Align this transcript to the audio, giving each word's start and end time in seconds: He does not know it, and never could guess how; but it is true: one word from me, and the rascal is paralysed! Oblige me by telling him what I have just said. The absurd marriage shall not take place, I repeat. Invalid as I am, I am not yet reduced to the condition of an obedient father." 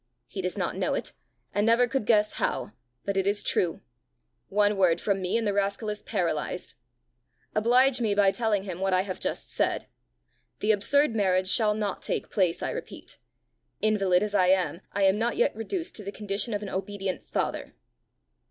He 0.25 0.41
does 0.41 0.57
not 0.57 0.75
know 0.75 0.95
it, 0.95 1.13
and 1.53 1.63
never 1.63 1.87
could 1.87 2.07
guess 2.07 2.33
how; 2.39 2.71
but 3.05 3.15
it 3.17 3.27
is 3.27 3.43
true: 3.43 3.81
one 4.49 4.75
word 4.75 4.99
from 4.99 5.21
me, 5.21 5.37
and 5.37 5.45
the 5.45 5.53
rascal 5.53 5.89
is 5.91 6.01
paralysed! 6.01 6.73
Oblige 7.53 8.01
me 8.01 8.15
by 8.15 8.31
telling 8.31 8.63
him 8.63 8.79
what 8.79 8.95
I 8.95 9.01
have 9.01 9.19
just 9.19 9.51
said. 9.51 9.85
The 10.59 10.71
absurd 10.71 11.15
marriage 11.15 11.49
shall 11.49 11.75
not 11.75 12.01
take 12.01 12.31
place, 12.31 12.63
I 12.63 12.71
repeat. 12.71 13.19
Invalid 13.79 14.23
as 14.23 14.33
I 14.33 14.47
am, 14.47 14.81
I 14.91 15.03
am 15.03 15.19
not 15.19 15.37
yet 15.37 15.55
reduced 15.55 15.95
to 15.97 16.03
the 16.03 16.11
condition 16.11 16.55
of 16.55 16.63
an 16.63 16.69
obedient 16.69 17.29
father." 17.29 17.75